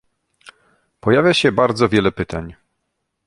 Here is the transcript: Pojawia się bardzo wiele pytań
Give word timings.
Pojawia 0.99 1.33
się 1.33 1.51
bardzo 1.51 1.89
wiele 1.89 2.11
pytań 2.11 2.55